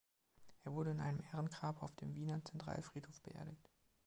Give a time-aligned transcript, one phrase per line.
[0.63, 3.69] Er wurde in einem Ehrengrab auf dem Wiener Zentralfriedhof beerdigt.